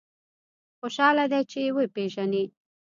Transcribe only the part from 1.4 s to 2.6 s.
چې وپېژني.